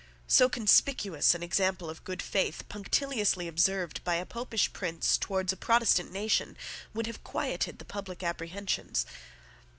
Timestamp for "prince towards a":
4.73-5.55